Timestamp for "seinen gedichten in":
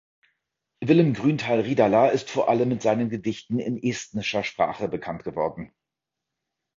2.81-3.77